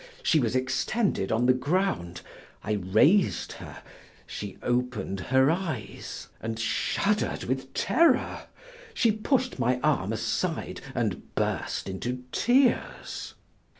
She 0.23 0.39
was 0.39 0.55
extended 0.55 1.31
on 1.31 1.45
the 1.45 1.53
ground. 1.53 2.21
I 2.63 2.71
raised 2.71 3.51
her, 3.51 3.83
she 4.25 4.57
opened 4.63 5.19
her 5.19 5.51
eyes, 5.51 6.27
and 6.41 6.57
shuddered 6.57 7.43
with 7.43 7.71
terror; 7.75 8.47
she 8.95 9.11
pushed 9.11 9.59
my 9.59 9.79
arm 9.81 10.11
aside, 10.11 10.81
and 10.95 11.35
burst 11.35 11.87
into 11.87 12.23
tears. 12.31 13.35